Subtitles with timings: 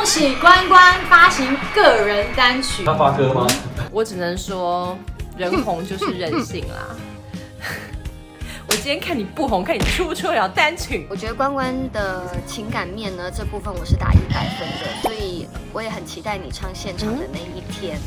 [0.00, 2.82] 恭喜关关发行个人单曲。
[2.86, 3.46] 他发歌吗？
[3.92, 4.96] 我只能说，
[5.36, 6.96] 人红就是任性啦。
[8.66, 11.06] 我今天看你不红，看你出不出了单曲。
[11.10, 17.98] 我觉得关关的情感面呢，这部分我是打一百分的，所以我也很期待你唱现场的那一天。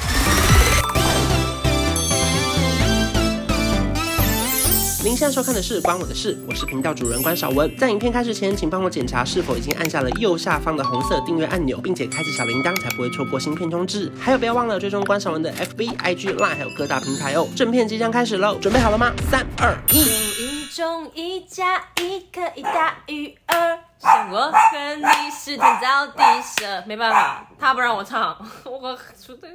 [5.04, 7.70] 您现在收看的是关我的事，我是频道主人关韶文。
[7.78, 14.10] 在影片开始前，请帮我检查是否已经按下了右下方的红色订阅按钮，并且开启小铃铛，才不会错过新片通知。
[14.18, 17.46] 还有，不要忘了追踪关韶文的 FB、IG、Line，还有各大平台哦。
[17.54, 19.12] 正片即将开始喽，准备好了吗？
[19.30, 20.06] 三、二、一。
[20.06, 23.78] 有一种一加一可以大于二。
[24.00, 26.24] 像我和你是天造地
[26.58, 28.36] 设，没办法，他不让我唱，
[28.66, 29.00] 我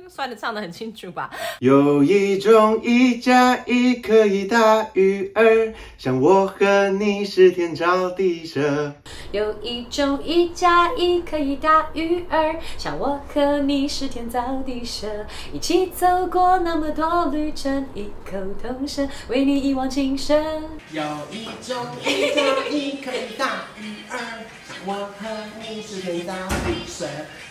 [0.08, 1.28] 算的唱的很清楚吧。
[1.58, 8.94] 有一种一加一可以大于二，像我和你是天造地设。
[9.30, 15.06] 有一种一加一可以大于二，像我和你是天造地设，
[15.52, 20.64] 一起走过那么多旅程，异口同声为你一往情深。
[20.92, 24.18] 有一种一加一可以大于二。
[24.86, 25.28] 我和
[25.60, 26.32] 你是天造
[26.64, 27.06] 地设，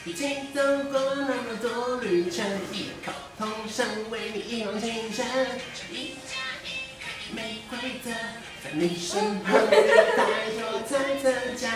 [0.06, 5.26] 一起走过那么多旅程，异口同声为你一往情深。
[5.92, 8.12] 一加一没规则，
[8.64, 11.68] 在你身旁太多猜测，交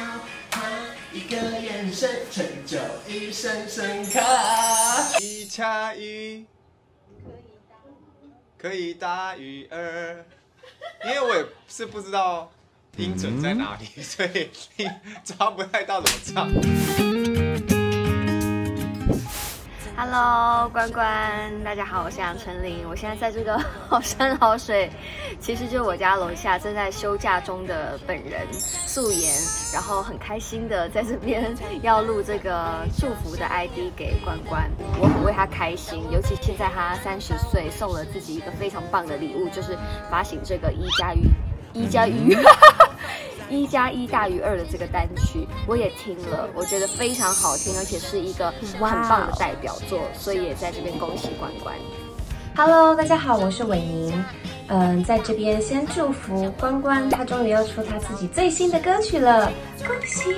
[0.51, 0.71] 换
[1.11, 4.19] 一个眼神，成就一生深刻。
[5.19, 6.45] 一加一
[8.57, 10.25] 可以大于二，
[11.05, 12.51] 因为我也是不知道。
[12.97, 14.01] 音准在哪里？
[14.03, 14.49] 所以
[15.23, 16.49] 抓不太到怎么唱。
[19.95, 22.83] Hello，关关，大家好，我是杨丞琳。
[22.89, 24.91] 我现在在这个 好山好水，
[25.39, 29.31] 其实就是我家楼下正在休假中的本人素颜，
[29.73, 34.69] 然后很开心的在这边 要录这个祝福的 ID 给关关。
[34.99, 39.77] 我很为他开心，尤其现在他三十岁，送了自己一个非常棒的礼物，就是
[40.09, 41.21] 发行这个一加一。
[41.73, 42.35] 一加一，
[43.49, 51.75] 一加一大于二的这个单曲，我也听了，我觉得非常好听，而且是一个很棒的代表作，所以也在这边恭喜关关。
[52.55, 54.25] Hello，大家好，我是伟宁，
[54.67, 59.49] 嗯，在这边先祝福关关，他终于要出他自己最新的歌曲了，
[59.87, 60.35] 恭喜！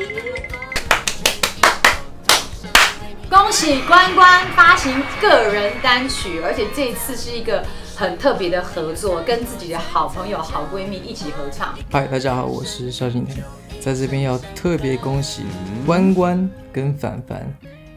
[3.28, 7.64] 恭喜关关发行个人单曲，而且这一次是一个。
[8.04, 11.74] 很特别的合作，跟自己的好朋友、好闺蜜一起合唱。
[11.90, 13.38] 嗨，大家好，我是萧敬腾，
[13.80, 15.44] 在这边要特别恭喜
[15.86, 17.48] 关关跟凡凡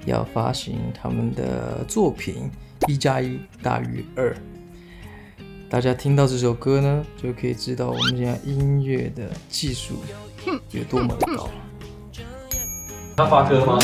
[0.05, 2.49] 要发行他们的作品
[2.89, 4.33] 《一加一大于二》。
[5.69, 9.97] 大家听到这首歌呢，就可以知道我们现在音乐的技术
[10.71, 11.51] 有多么的高。
[13.17, 13.77] 他发歌吗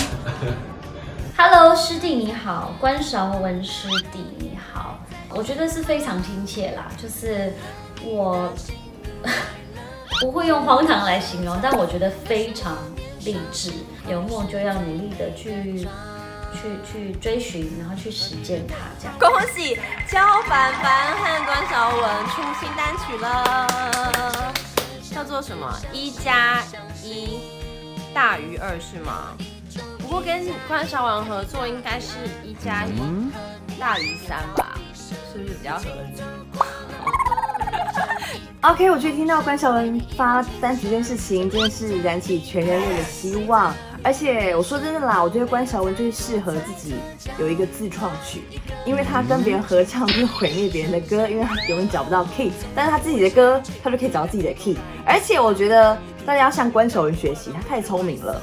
[1.37, 5.01] ？Hello，师弟你好，关韶文师弟你好。
[5.35, 7.53] 我觉得是非常亲切啦，就是
[8.03, 8.53] 我
[10.21, 12.77] 不会用荒唐来形容，但我觉得非常
[13.25, 13.73] 励志。
[14.09, 15.87] 有梦就要努力的去
[16.53, 18.75] 去去追寻，然后去实践它。
[19.01, 19.75] 这样，恭喜
[20.09, 23.67] 焦凡凡和关韶文出新单曲了，
[25.11, 25.73] 叫做什么？
[25.93, 26.63] 一加
[27.03, 27.41] 一
[28.13, 29.37] 大于二是吗？
[29.99, 33.01] 不过跟关韶文合作，应该是一加一
[33.81, 34.72] 大于三吧。
[35.33, 35.91] 是不是比较合理
[38.61, 43.75] ？OK，我觉得听到关晓文发单曲这件事情，真的是燃起全人类的希望。
[44.05, 46.97] 而且我说真的啦，我觉得关韶文最适合自己
[47.39, 48.43] 有一个自创曲，
[48.85, 54.77] 因为他跟别人合唱就是毁灭别人的歌，因为他永远找不到 key，但是他自己的歌，他就可以找到自己的 key。
[55.07, 58.43] 而且我觉得大家要向关晓文学习，他太聪明了。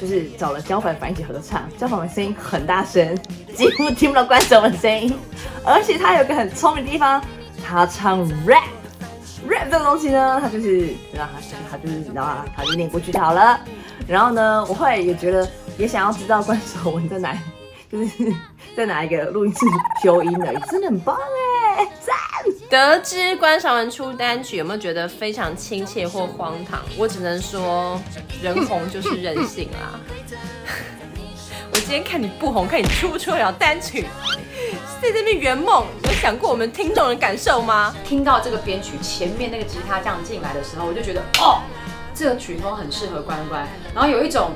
[0.00, 3.16] 就是找了焦凡凡一起合唱，焦凡凡声音很大声，
[3.54, 5.16] 几乎听不到关韶文的声音。
[5.64, 7.22] 而且他有个很聪明的地方，
[7.64, 11.32] 他唱 rap，rap 这个东西呢，他就是，然后
[11.70, 13.58] 他就是，然后他就念过去就好了。
[14.06, 15.48] 然后呢，我后来也觉得，
[15.78, 17.36] 也想要知道关韶文在哪，
[17.90, 18.32] 就是
[18.76, 19.60] 在哪一个录音室
[20.02, 21.16] 修音的，真的很棒
[21.76, 22.14] 哎，赞。
[22.70, 26.80] 得知关韶文出单曲，有没有觉得非常亲切或荒唐？
[26.96, 28.00] 我只能说，
[28.42, 30.00] 人红就是任性啦。
[31.72, 34.06] 我今天看你不红，看你出不出了单曲，
[35.00, 37.94] 在这边圆梦，有想过我们听众的感受吗？
[38.04, 41.60] 听到这个编曲前面那个吉他这样进来的时候，我就觉得哦，
[42.14, 44.52] 这个曲风很适合关关，然后有一种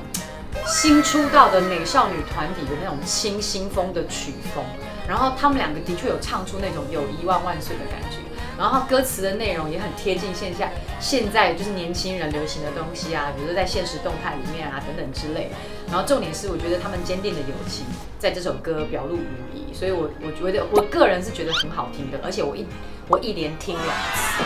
[0.67, 4.65] 新出道的美少女团体的那种清新风的曲风。
[5.11, 8.19] 然后他们两个的确有唱出那种友谊万万岁的感觉，
[8.57, 10.71] 然后歌词的内容也很贴近现下
[11.01, 15.51] 现在就是年轻人流行的东西啊，比如说在现实动态里面啊等等之类。
[15.89, 17.85] 然后重点是，我觉得他们坚定的友情
[18.21, 22.65] 在这首歌表露无遗，所以我我觉得我个人是觉得很好听的，而且我一
[23.09, 24.45] 我一连听两次。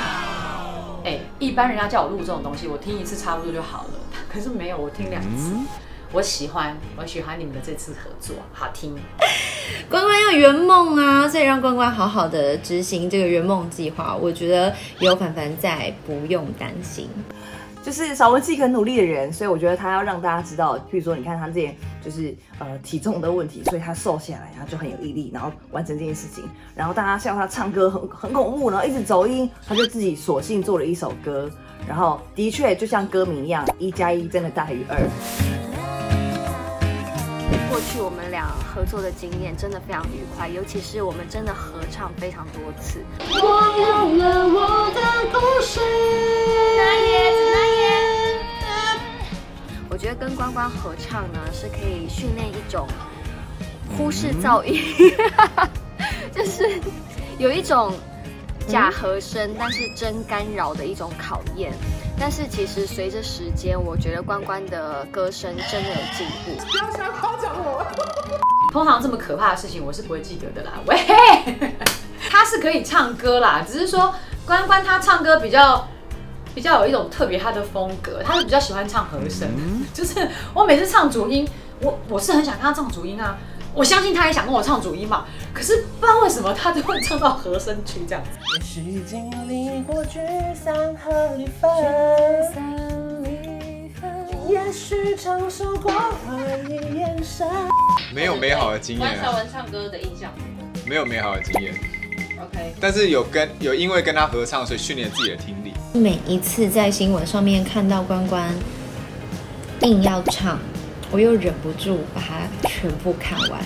[1.04, 4.00] 哎，一般人家叫我录这种东西，我听一次差不多就好了，
[4.32, 5.52] 可是没有，我听两次。
[5.52, 5.66] 嗯
[6.12, 8.96] 我喜欢，我喜欢你们的这次合作，好听。
[9.90, 14.16] 关关要圆梦啊，所以让关关好好的执行这个圆梦计划。
[14.16, 17.08] 我觉得有凡凡在，不用担心。
[17.82, 26.44] 就是少文是一个很努力的人，所以我觉得他要让大家知道，譬如说，你看他之前就是呃体重的问题，所以他瘦下来，然后就很有毅力，然后完成这件事情。
[26.74, 31.50] 然后大家笑他唱歌很很恐怖，然后一直走音，他就自己索性做了一首歌。
[31.86, 35.53] 然后的确就像歌名一样，一加一真的大于二。
[37.92, 43.04] 去我们俩合作的经验真的非常愉快，尤其是我们真的合唱非常多次。
[43.20, 43.36] 我
[43.78, 45.00] 有了我的
[45.32, 45.80] 故事。
[49.88, 52.86] 我觉得跟关关合唱呢，是可以训练一种
[53.96, 54.82] 忽视噪音，
[56.34, 56.80] 就是
[57.38, 57.94] 有一种
[58.66, 61.72] 假和声，但是真干扰的一种考验。
[62.18, 66.64] 但是其实随着时间，我觉得关关的歌声真的有进步。
[66.70, 67.84] 不要想夸奖我。
[68.72, 70.72] 通常这么可怕的事情，我是不会记得的啦。
[70.86, 70.96] 喂，
[72.30, 74.14] 他是可以唱歌啦，只是说
[74.46, 75.86] 关关他唱歌比较
[76.54, 79.48] 比较有一种特别他的风格，他是比较喜欢唱和声。
[79.92, 81.46] 就是我每次唱主音，
[81.80, 83.36] 我我是很想看他唱主音啊。
[83.74, 88.30] 我相信他也想跟我唱主音嘛，可是不知道为什么他都会唱到和声区这样子。
[88.56, 90.20] 也许经历过聚
[90.54, 91.68] 散和离分，
[94.48, 97.48] 也许承受过怀疑眼神。
[98.14, 99.08] 没有美好的经验。
[99.08, 100.30] 关韶文唱歌的印象。
[100.86, 101.74] 没有美好的经验。
[102.40, 102.74] OK。
[102.80, 105.72] 但是有跟有因为跟他合唱，所以训练自己的听力。
[105.92, 108.54] 每一次在新闻上面看到关关
[109.80, 110.60] 硬要唱。
[111.14, 113.60] 我又忍不住把它全部看完，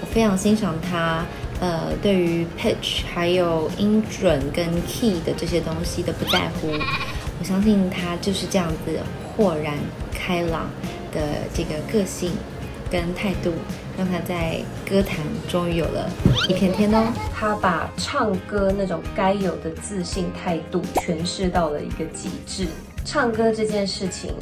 [0.00, 1.26] 我非常欣赏他，
[1.60, 6.70] 呃，对于 pitch 还有音准跟 key 的这些东西的不在乎。
[7.40, 8.96] 我相信他就是这样子
[9.26, 9.74] 豁然
[10.12, 10.70] 开朗
[11.12, 11.20] 的
[11.52, 12.30] 这个个性
[12.88, 13.52] 跟态度，
[13.98, 15.18] 让他在歌坛
[15.48, 16.08] 终于有了
[16.48, 17.12] 一片天哦。
[17.34, 22.68] 他把唱歌那种该有的自信态度诠释到了一个极致。
[23.04, 24.32] 唱歌这件事情。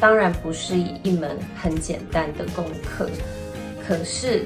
[0.00, 3.08] 当然不是一门很简单的功课，
[3.86, 4.44] 可是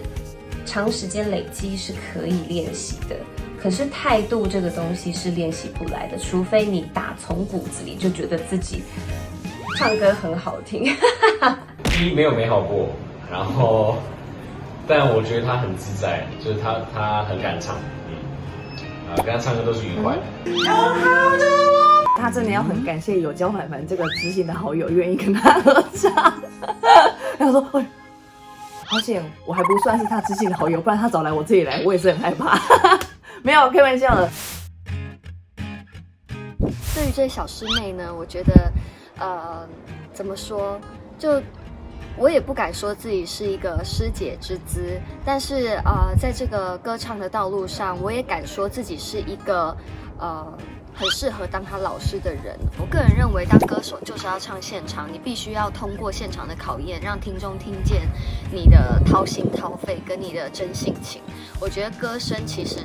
[0.65, 3.17] 长时间累积是可以练习的。
[3.61, 8.85] 可是态度这个东西是练习不来的，除非你打从骨子里就觉得自己
[9.77, 10.85] 唱歌很好听。
[11.85, 12.89] 第一没有美好过，
[13.29, 13.97] 然后
[14.87, 17.75] 但我觉得他很自在，就是他他很敢唱，
[18.09, 18.15] 嗯，
[19.11, 20.23] 啊，跟他唱歌都是愉快的。
[20.45, 26.35] 嗯他真的要很感谢有焦凡凡这个知心的好友愿意跟他合唱。
[27.39, 27.87] 然后说：“哎，
[28.85, 32.59] 好险，我还不算是他知心的好友，不然他找来我这里来，我也是很害怕。
[33.43, 34.29] ”没有开玩笑的。
[36.95, 38.73] 对于这小师妹呢，我觉得，
[39.21, 39.65] 呃，
[40.13, 40.81] 怎么说，
[41.17, 41.41] 就
[42.17, 49.77] 我也不敢说自己是一个师姐之资，但是呃，在这个歌唱的道路上，我也敢说自己是一个
[50.19, 50.59] 呃。
[50.99, 52.59] 很适合当他老师的人。
[52.77, 58.03] 我个人认为，当歌手就是要唱现场，你必须要通过现场的考验，让听众听见
[58.51, 61.23] 你的掏心掏肺跟你的真性情。
[61.61, 62.81] 我觉得歌声其实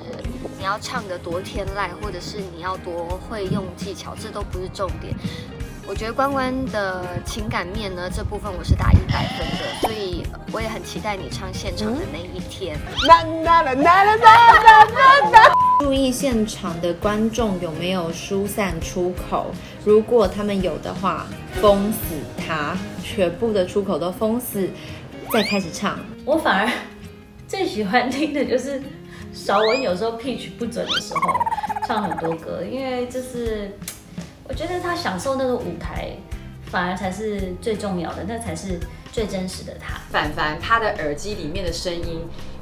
[0.60, 5.16] 你要唱得多天籁，或者是你要多会用技巧，这都不是重点。
[5.88, 12.78] 我觉得关关的情感面呢，这部分我是打一百分的，所以我也很期待你唱现场的那一天。
[15.80, 19.48] 注意现场的观众有没有疏散出口，
[19.84, 21.28] 如果他们有的话，
[21.62, 24.70] 封死他，全部的出口都封死，
[25.32, 26.00] 再开始唱。
[26.26, 26.72] 我反而
[27.48, 28.82] 最喜欢听的就是
[29.34, 31.22] 韶文有时候 pitch 不准的时候
[31.88, 33.72] 唱很多歌，因为就是。
[34.46, 36.10] 我觉得他享受那个舞台，
[36.66, 38.78] 反而才是最重要的，那才是
[39.10, 40.02] 最真实的他。
[40.12, 42.20] 凡凡他的耳机里面的声音，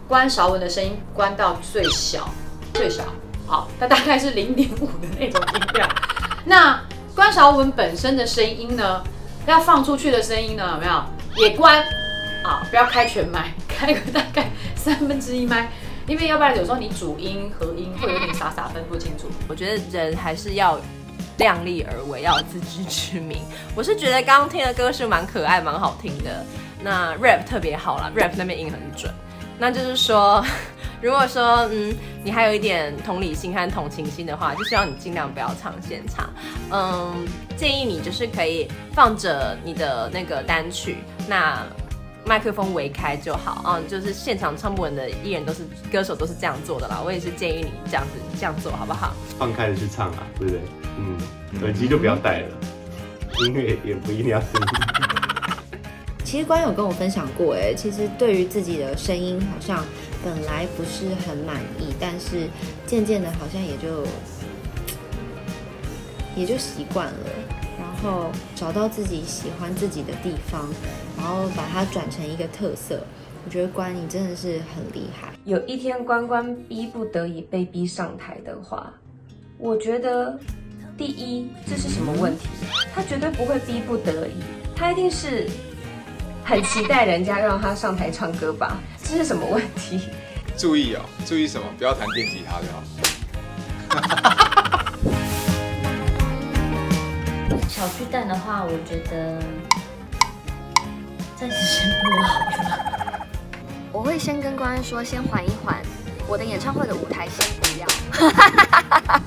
[0.08, 2.30] 关韶文的声音关到最小，
[2.74, 3.04] 最少，
[3.46, 5.90] 好，那大概是零点五的那种音量。
[6.46, 6.82] 那
[7.16, 9.04] 关韶文本身的声音呢，
[9.46, 11.04] 要放出去的声音呢，有没有
[11.36, 11.84] 也关？
[12.44, 15.70] 啊，不要开全麦，开个大概三分之一麦，
[16.08, 19.28] 因为要不然有时候你主音和音会有点傻傻分不清楚。
[19.48, 20.80] 我觉得人还是要。
[21.38, 23.42] 量力而为，要自知之明。
[23.74, 26.46] 我是觉得刚刚听的歌是蛮可爱、蛮好听的。
[26.84, 29.12] 那 rap 特别好啦，rap 那边音很准。
[29.58, 30.46] 那就是说，
[31.02, 36.30] 如果说嗯，你还有一点同理心和同情心的话，就希望你尽量不要唱现场。
[36.72, 37.26] 嗯，
[37.58, 40.98] 建议你就是可以放着你的那个单曲，
[41.28, 41.66] 那
[42.24, 43.64] 麦克风围开就好。
[43.68, 47.02] 嗯，就是现场唱不稳的艺人都是歌手都是这样做的啦。
[47.04, 49.16] 我也是建议你这样子这样做好不好？
[49.40, 50.62] 放开的去唱啊，对不对？
[51.00, 51.18] 嗯，
[51.64, 52.58] 耳机就不要戴了，
[53.40, 54.50] 音乐也不一定要听。
[56.24, 59.84] 其实关有跟我分享过，哎，其实对于自己的声音好像
[60.24, 62.48] 本来不是很满意，但是
[62.86, 64.06] 渐渐的，好像也就
[66.36, 67.30] 也就习惯了，
[67.80, 70.70] 然后找到自己喜欢自己的地方，
[71.18, 73.02] 然后把它转成一个特色。
[73.44, 75.34] 我觉得关你真的是很厉害。
[75.46, 78.94] 有一天关关逼不得已被逼上台的话，
[79.58, 80.40] 我觉得
[80.96, 82.48] 第一，这是什么问题？
[82.94, 84.34] 他绝对不会逼不得已，
[84.76, 85.50] 他一定是。
[86.44, 88.78] 很期待人家让他上台唱歌吧？
[89.04, 90.10] 这是什么问题？
[90.58, 91.66] 注意哦，注意什么？
[91.78, 92.84] 不要弹电吉他就好。
[97.68, 99.42] 小巨蛋的话，我觉得
[101.36, 103.26] 暂时先不要好了。
[103.92, 105.82] 我会先跟关关说，先缓一缓，
[106.28, 107.88] 我的演唱会的舞台先不要。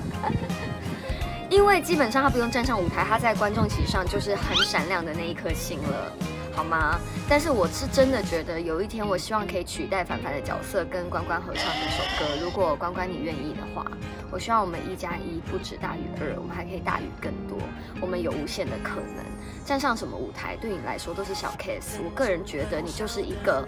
[1.51, 6.13] 因为基本上他不用站上舞台，他在观众席上就是很闪亮的那一颗星了。
[6.55, 7.01] 好吗？
[7.29, 12.41] 但是我是真的觉得有一天，我希望可以取代凡凡的角色，跟关关合唱这首歌。
[12.41, 13.85] 如果关关你愿意的话，
[14.31, 17.59] 我希望我们一加一不止大于二，我们还可以大于更多。
[18.01, 19.25] 我们有无限的可能。
[19.65, 21.99] 站上什么舞台对你来说都是小 case。
[22.05, 23.67] 我个人觉得你就是一个，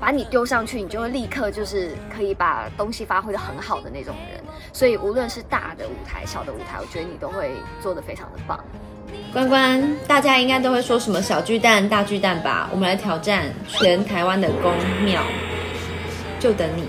[0.00, 4.42] 把你丢上去，你就会立刻就是可以把东西发挥得很好的那种人。
[4.72, 8.64] 所以无论是大的舞台、小的舞台，我觉得你都会做得非常的棒。
[9.32, 12.68] 关关，大家应该都会说什么小巨蛋、大巨蛋吧？
[12.70, 14.72] 我们来挑战全台湾的宫
[15.04, 15.22] 庙，
[16.38, 16.84] 就等你。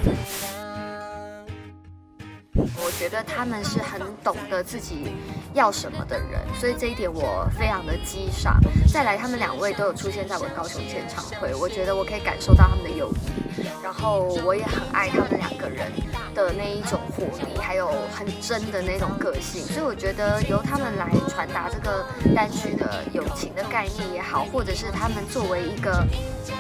[2.56, 5.12] 我觉得他们是很懂得自己
[5.54, 8.60] 要什么的人，所以这一点我非常的激赏。
[8.92, 15.92] 再来，他们两位都有出现在我高雄签唱会，我觉得我可以感受到他们的友谊，然后我也很爱他们两个人
[16.36, 19.64] 的那一种活力，还有很真的那种个性。
[19.64, 22.06] 所以我觉得由他们来传达这个
[22.36, 26.06] 单曲的友情的概念也好，或者是他们作为一个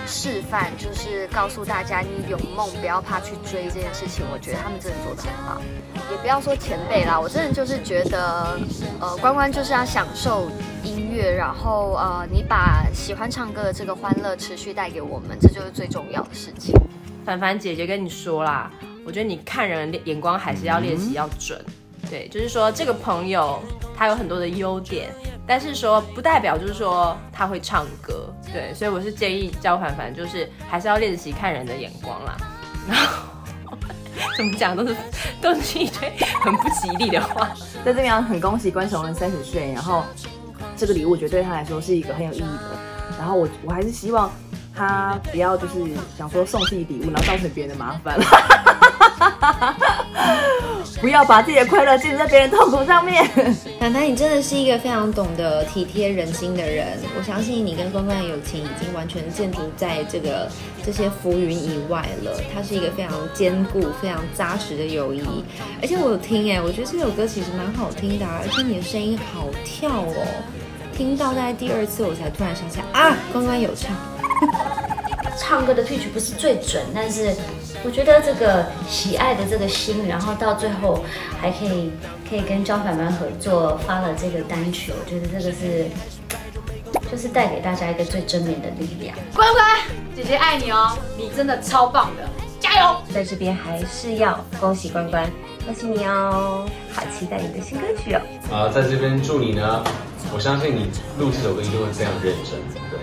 [0.07, 5.61] 示范，就是告诉大家你有梦不要怕去追这件事情，我觉得他们真的做得很棒。
[6.11, 8.57] 也不要说前辈啦，我真的就是觉得，
[8.99, 10.49] 呃，关关就是要享受
[10.83, 16.73] 音乐，然后呃，你把喜欢唱歌的这个欢乐持续带给我们，这就是最重要的事情。
[17.25, 18.71] 凡凡姐姐跟你说啦，
[19.05, 21.63] 我觉得你看人的眼光还是要练习要准，
[22.09, 23.61] 对，就是说这个朋友
[23.95, 25.09] 他有很多的优点，
[25.47, 32.35] 但是说不代表就是说他会唱歌，对，所以我是建议教凡凡就是还是要练习看人的眼光啦，
[32.89, 33.22] 然后。
[34.35, 34.95] 怎么讲都是
[35.41, 36.11] 都是一堆
[36.41, 37.49] 很不吉利的话。
[37.85, 40.03] 在这边很恭喜关韶文三十岁，然后
[40.75, 42.77] 这个礼物我觉得对他来说是一个很有意义的。
[43.17, 44.31] 然后我我还是希望
[44.75, 45.73] 他不要就是
[46.17, 48.17] 想说送自己礼物，然后造成别人的麻烦。
[51.01, 53.25] 不要把自己的快乐建立在别人痛苦上面。
[53.79, 56.97] 凡凡，你真的是一个非常懂得体贴人心的人。
[57.17, 60.49] 我相信你跟关关的友情已经完全建筑在这个
[60.85, 62.31] 这些浮云以外了。
[62.53, 65.43] 它是一个非常坚固、非常扎实的友谊。
[65.81, 70.15] 而且我有听哎，我觉得这首歌其实蛮好听的，而且你的声音好跳哦。
[70.95, 73.93] 听到大概第二次，我才突然想起来啊，关关有唱。
[75.37, 77.35] 唱歌的 pitch 不是最准，但是
[77.85, 81.03] 我觉得这个喜爱的这个心，然后到最后
[81.39, 81.91] 还可以
[82.29, 85.85] 可以跟焦凡凡合作发了这个单曲，我觉得这个是
[87.11, 89.15] 就是带给大家一个最正面的力量。
[89.35, 89.61] 乖乖，
[90.15, 92.23] 姐姐爱你哦，你真的超棒的，
[92.59, 92.95] 加油！
[93.13, 95.29] 在这边还是要恭喜关关，
[95.65, 98.21] 恭喜你哦，好期待你的新歌曲哦。
[98.49, 99.83] 啊，在这边祝你呢，
[100.33, 102.59] 我相信你录这首歌一定会非常认真。
[102.89, 102.99] 对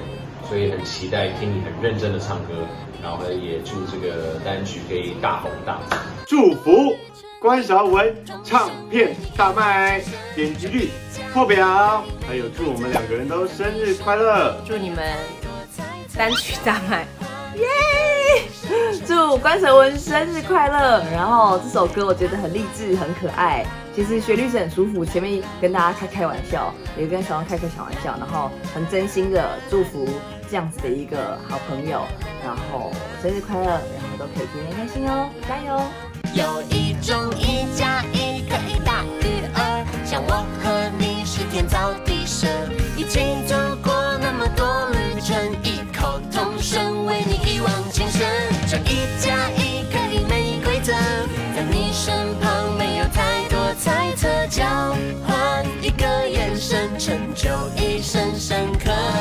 [0.49, 2.67] 所以很期待听你很认真的唱歌，
[3.03, 5.97] 然后呢，也祝这个单曲可以大红大紫。
[6.27, 6.95] 祝福
[7.41, 8.15] 关韶文
[8.45, 10.03] 唱片大卖，
[10.35, 10.91] 点击率
[11.33, 14.99] 破表，还有祝我们两个人都生日快乐，祝你们
[16.17, 17.07] 单曲大卖，
[17.57, 17.67] 耶、
[19.07, 21.03] 祝关韶文生日快乐。
[21.11, 23.65] 然后这首歌我觉得很励志，很可爱。
[23.95, 30.09] 其实旋律是很舒服，前面跟大家开开玩笑，也跟小王开个小玩笑，然后很真心的祝福
[30.49, 32.07] 这样子的一个好朋友，
[32.45, 35.81] 然后生日快乐，然后都可以天天开心哦，加油！
[36.33, 42.47] 有一种一加一可以大于二，像我和你是天造地设
[58.51, 59.20] 深刻。